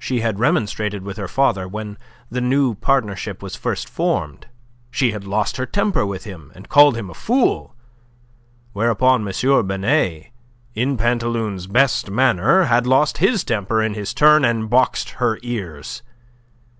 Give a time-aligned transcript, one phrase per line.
[0.00, 1.96] She had remonstrated with her father when
[2.28, 4.48] the new partnership was first formed.
[4.90, 7.72] She had lost her temper with him, and called him a fool,
[8.72, 9.66] whereupon M.
[9.68, 10.32] Binet
[10.74, 16.02] in Pantaloon's best manner had lost his temper in his turn and boxed her ears.